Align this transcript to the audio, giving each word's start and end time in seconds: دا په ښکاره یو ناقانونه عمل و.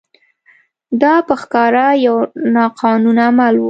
دا 1.01 1.13
په 1.27 1.33
ښکاره 1.41 1.87
یو 2.05 2.15
ناقانونه 2.55 3.21
عمل 3.29 3.53
و. 3.57 3.59